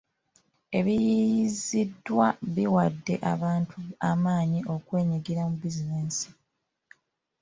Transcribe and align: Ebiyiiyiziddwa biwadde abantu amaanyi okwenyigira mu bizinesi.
Ebiyiiyiziddwa 0.77 2.27
biwadde 2.55 3.15
abantu 3.33 3.79
amaanyi 4.11 4.59
okwenyigira 4.75 5.41
mu 5.49 5.55
bizinesi. 5.61 6.27